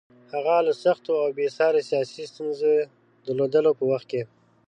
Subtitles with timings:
[0.33, 2.69] هغه له سختو او بې ساري سیاسي ستونزو
[3.25, 4.21] درلودلو په وخت کې.